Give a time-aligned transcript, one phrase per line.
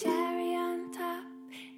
[0.00, 1.24] Cherry on top,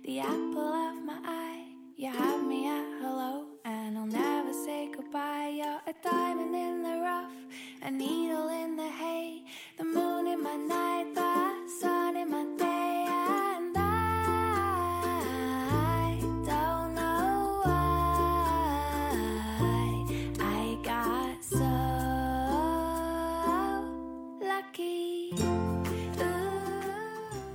[0.05, 1.65] the apple of my eye.
[1.97, 5.55] You have me at hello, and I'll never say goodbye.
[5.57, 7.33] You're a diamond in the rough,
[7.81, 9.20] a needle in the hay,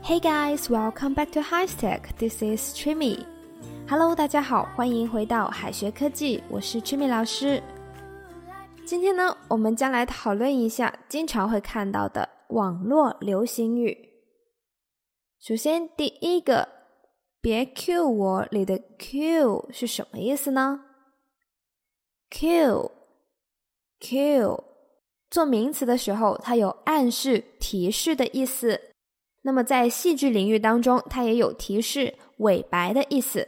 [0.07, 2.15] Hey guys, welcome back to High Tech.
[2.19, 3.25] This is Trimmy.
[3.89, 7.59] Hello，大家好，欢迎回到海学科技，我是 Trimmy 老师。
[8.85, 13.97] 今天呢，我们将来讨论一下经常会看到的网络流行语。
[15.39, 16.69] 首先，第一个，
[17.41, 20.81] 别 Q 我里的 Q 是什么意思呢
[22.29, 22.91] ？Q
[23.99, 24.63] Q
[25.31, 28.91] 做名词的时候，它有暗示、提示的意思。
[29.45, 33.47] 那么在戏剧领域当中，它也有提示、尾白的意思。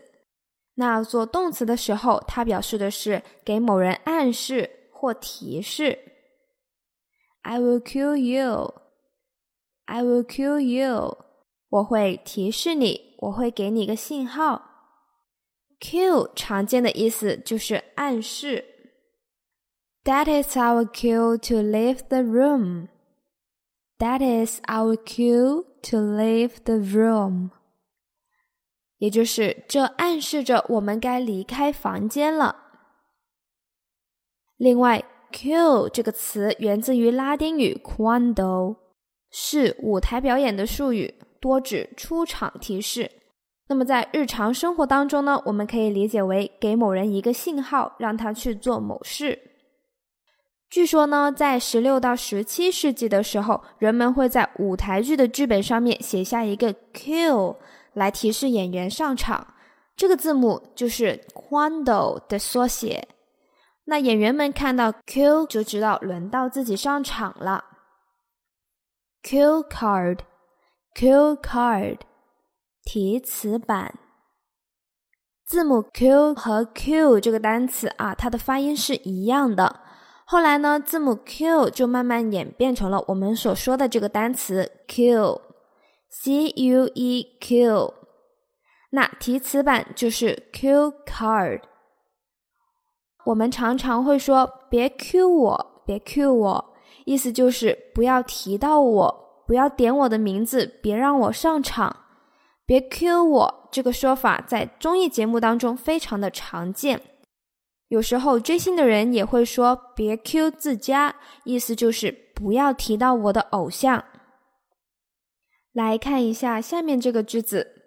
[0.76, 5.98] 那做动词的时候，它表示的是给某人暗示或提示。
[7.42, 8.76] I will cue you.
[9.86, 11.18] I will cue you.
[11.70, 14.62] 我会提示你，我会给你一个信号。
[15.80, 18.64] Cue 常见的意思就是暗示。
[20.04, 22.90] That is our cue to leave the room.
[24.00, 27.50] That is our cue to leave the room.
[29.00, 32.56] 也就是这暗示着我们该离开房间了。
[34.58, 38.78] 另外，cue 这个词源自于拉丁语 quando，
[39.32, 43.12] 是舞台表演的术语，多指出场提示。
[43.68, 49.47] 那么在日常生活当中呢，我们可以理解为给某人一个信号，让他去做某事。
[50.70, 57.56] 据说呢，在十六到十七世纪的时候，人们会在舞台剧的剧本上面写下一个 Q，
[57.94, 59.56] 来提示演员上场。
[59.96, 63.08] 这个字母就是 quando 的缩写。
[63.86, 67.64] 那演员们看到 Q 就知道轮到自己上场了。
[69.24, 72.00] Q card，Q card，
[72.84, 73.98] 提词板。
[75.46, 79.80] 字母 q 和 q 这个单词啊，它的发音是一样的。
[80.30, 87.94] 后来呢，字母 q 就慢慢演变成了我们所说的这个单词 Q，C U E Q。
[88.90, 91.62] 那提词板就是 Q Card。
[93.24, 96.74] 我们常常会说“别 Q 我，别 Q 我”，
[97.08, 102.04] 意思就是不要提到我，不要点我的名字，别让我上场。
[102.66, 107.02] 别 Q 我这个说法在综艺节目当中非常的常见。
[107.90, 111.16] 有时候追星的人也会说“别 Q 自家”，
[111.46, 114.04] 意思就是不要提到我的偶像。
[115.72, 117.84] 来看一下下面这个句子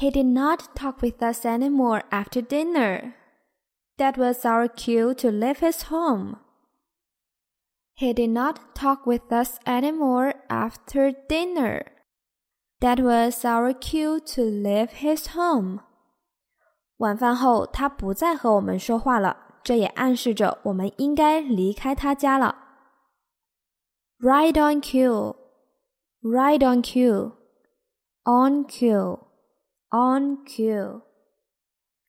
[0.00, 3.12] ：He did not talk with us anymore after dinner.
[3.98, 6.38] That was our cue to leave his home.
[7.94, 11.84] He did not talk with us anymore after dinner.
[12.80, 15.82] That was our cue to leave his home.
[17.02, 22.56] 晚饭后，他不再和我们说话了，这也暗示着我们应该离开他家了。
[24.20, 25.34] Right on cue,
[26.22, 27.32] right on cue,
[28.22, 29.18] on cue,
[29.90, 31.02] on cue。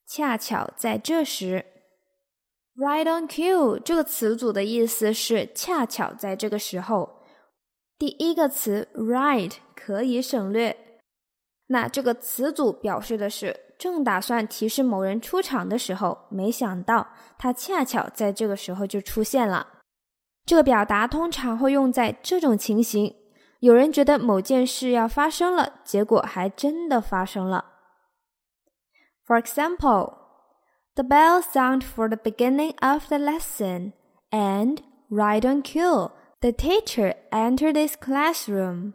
[0.06, 1.66] 恰巧在这时
[2.76, 7.24] ，right on cue 这个词组的意思是恰巧在这个时候。
[7.98, 11.02] 第一个词 right 可以省略，
[11.68, 13.62] 那这个词组表示的是。
[13.84, 17.06] 正打算提示某人出场的时候，没想到
[17.38, 19.68] 他恰巧在这个时候就出现了。
[20.46, 23.14] 这个表达通常会用在这种情形：
[23.60, 27.66] 有人觉得某件事要发生了，结果还真的发生了。
[29.28, 30.14] For example,
[30.96, 33.92] the bell sound for the beginning of the lesson,
[34.32, 34.78] and
[35.10, 38.94] right on cue, the teacher entered this classroom.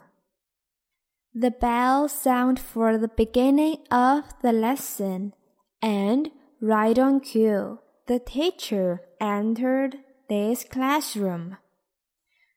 [1.38, 5.34] The bell sounded for the beginning of the lesson,
[5.82, 9.98] and right on cue, the teacher entered
[10.28, 11.58] this classroom.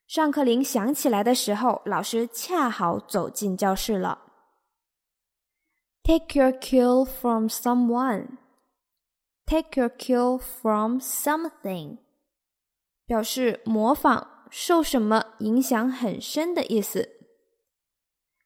[0.06, 4.24] 上课铃响起来的时候，老师恰好走进教室了。
[6.04, 8.38] Take your cue from someone.
[9.46, 11.98] Take your cue from something.
[13.06, 17.19] 表示模仿、受什么影响很深的意思。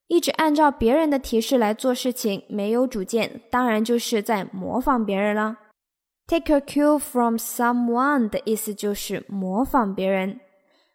[0.07, 5.57] 一直按照别人的提示来做事情，没有主见，当然就是在模仿别人了。
[6.27, 10.39] Take a cue from someone 的意思就是模仿别人。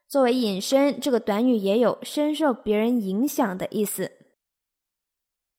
[0.09, 4.11] 作为引申，这个短语也有深受别人影响的意思。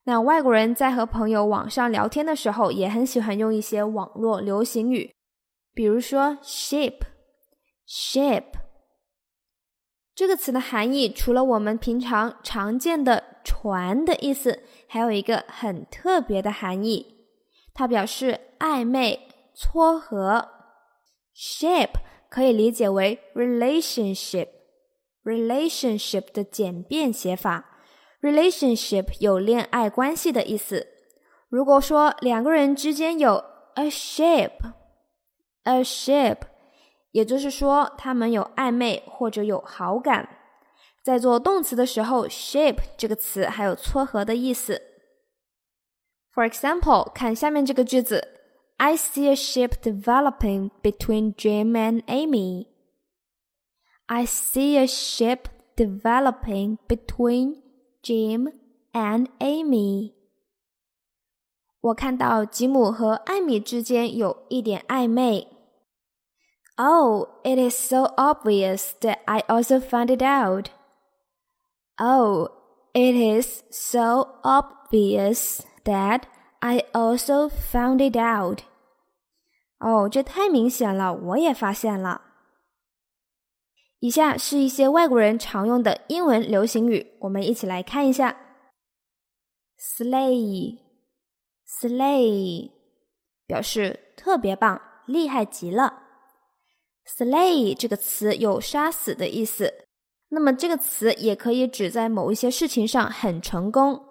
[0.04, 5.14] 那外国人在和朋友网上聊天的时候，也很喜欢用一些网络流行语，
[5.74, 8.44] 比如说 “ship”，“ship”
[10.14, 17.28] 这个词的含义，除了我们平常常见的船的意思，还有一个很特别的含义，
[17.74, 20.50] 它表示暧昧、撮合。
[21.36, 21.90] “ship”。
[22.30, 27.78] 可以理解为 relationship，relationship 的简便写法。
[28.22, 30.88] relationship 有恋爱关系的意思。
[31.50, 36.38] 如果说两个人之间有 a ship，a ship，
[37.12, 40.30] 也就是说他们有暧昧或者有好感。
[41.03, 44.83] 在做动词的时候，ship 这个词还有撮合的意思。
[46.35, 48.33] For example，看下面这个句子。
[48.79, 52.67] I see a ship developing between Jim and Amy.
[54.05, 55.45] I see a ship
[55.77, 57.63] developing between
[58.03, 58.53] Jim
[58.93, 60.13] and Amy.
[61.81, 65.49] 我看到吉姆和艾米之间有一点暧昧。
[66.77, 70.69] Oh, it is so obvious that I also found it out.
[72.04, 72.50] Oh,
[72.96, 76.24] it is so obvious that
[76.60, 78.64] I also found it out.
[79.78, 82.22] 哦，这太明显了，我也发现了。
[84.00, 88.36] 以下是一些外国人常用的英文流行语，我们一起来看一下。
[89.78, 90.82] Slay，slay，
[93.46, 96.02] 表示特别棒，厉害极了。
[97.06, 99.86] Slay 这个词有杀死的意思，
[100.34, 104.06] 那么这个词也可以指在某一些事情上很成功。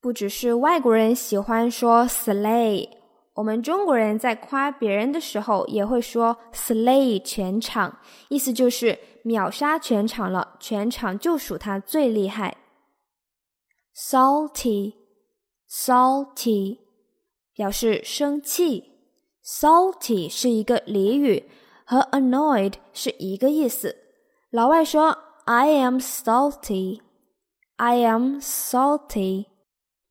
[0.00, 2.88] 不只是外国人喜欢说 slay。
[3.34, 7.98] 我们中国人在夸别人的时候，也会说 “slay 全场”，
[8.28, 12.56] 意思就是秒杀全场了，全场就属他最厉害。
[13.96, 16.78] salty，salty
[17.54, 18.92] 表示生气
[19.44, 21.48] ，salty 是一个俚语，
[21.84, 23.96] 和 annoyed 是一个意思。
[24.50, 25.16] 老外说
[25.50, 29.46] “I am salty”，“I am salty”。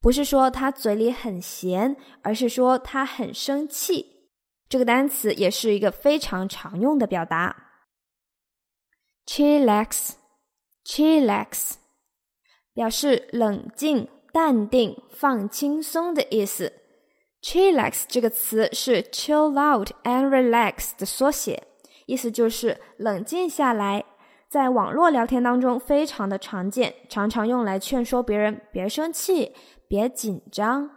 [0.02, 4.34] 不是说他嘴里很咸，而是说他很生气。
[4.68, 7.56] 这个单词也是一个非常常用的表达。
[9.26, 11.76] chillax，chillax
[12.74, 16.74] 表示冷静、淡定、放轻松的意思。
[17.42, 21.64] chillax 这个词是 chill out and relax 的缩写，
[22.08, 24.04] 意思就是冷静下来。
[24.50, 29.54] 在网络聊天当中非常的常见，常常用来劝说别人别生气。
[29.88, 30.92] 别紧张。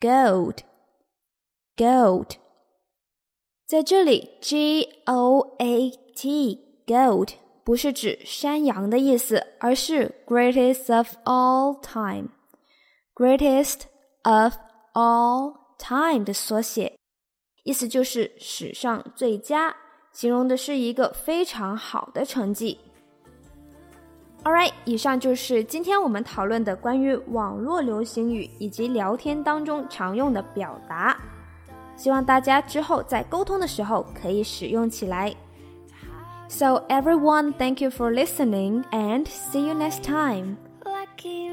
[0.00, 2.36] Goat，goat，
[3.66, 13.82] 在这里，G O A T，goat 不是指山羊的意思，而是 greatest of all time，greatest
[14.22, 14.54] of
[14.94, 16.98] all time 的缩写，
[17.64, 19.76] 意思就是史上最佳，
[20.16, 22.78] 形容的是一个非常好的成绩。
[24.44, 31.18] Alright，以上就是今天我们讨论的关于网络流行语以及聊天当中常用的表达，
[31.96, 35.34] 希望大家之后在沟通的时候可以使用起来。
[36.48, 40.56] So everyone, thank you for listening and see you next time.
[40.82, 41.45] Lucky